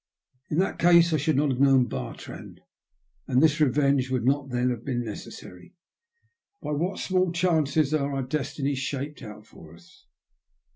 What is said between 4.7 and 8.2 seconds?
have been necessary. By what small chances are